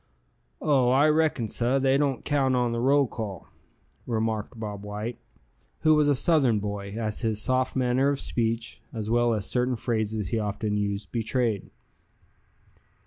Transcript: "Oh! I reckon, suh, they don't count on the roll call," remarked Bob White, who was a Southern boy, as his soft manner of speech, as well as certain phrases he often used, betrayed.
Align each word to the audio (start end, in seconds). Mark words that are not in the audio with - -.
"Oh! 0.63 0.89
I 0.89 1.07
reckon, 1.09 1.47
suh, 1.47 1.77
they 1.77 1.95
don't 1.95 2.25
count 2.25 2.55
on 2.55 2.71
the 2.71 2.79
roll 2.79 3.05
call," 3.05 3.49
remarked 4.07 4.59
Bob 4.59 4.81
White, 4.83 5.19
who 5.81 5.93
was 5.93 6.07
a 6.09 6.15
Southern 6.15 6.57
boy, 6.57 6.95
as 6.97 7.21
his 7.21 7.39
soft 7.39 7.75
manner 7.75 8.09
of 8.09 8.19
speech, 8.19 8.81
as 8.91 9.11
well 9.11 9.31
as 9.35 9.45
certain 9.45 9.75
phrases 9.75 10.29
he 10.29 10.39
often 10.39 10.75
used, 10.75 11.11
betrayed. 11.11 11.69